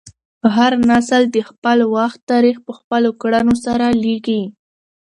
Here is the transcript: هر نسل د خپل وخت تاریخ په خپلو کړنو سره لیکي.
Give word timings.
هر 0.55 0.71
نسل 0.89 1.21
د 1.29 1.37
خپل 1.49 1.77
وخت 1.95 2.19
تاریخ 2.31 2.57
په 2.65 2.71
خپلو 2.79 3.09
کړنو 3.21 3.55
سره 3.65 3.85
لیکي. 4.03 4.41